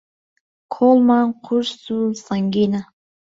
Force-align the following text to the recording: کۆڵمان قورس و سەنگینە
کۆڵمان 0.73 1.25
قورس 1.43 1.83
و 1.95 1.97
سەنگینە 2.25 2.81